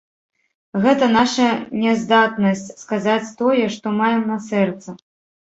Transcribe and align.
Гэта 0.85 1.09
наша 1.19 1.45
няздатнасць 1.83 2.65
сказаць 2.85 3.35
тое, 3.43 3.63
што 3.77 3.95
маем 4.01 4.27
на 4.33 4.41
сэрцы. 4.49 4.99